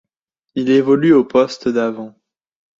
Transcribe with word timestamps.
Il 0.55 0.71
évolue 0.71 1.13
au 1.13 1.23
poste 1.23 1.69
d'avant. 1.69 2.15